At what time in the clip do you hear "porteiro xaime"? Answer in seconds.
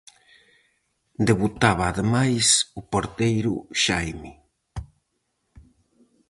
2.91-4.31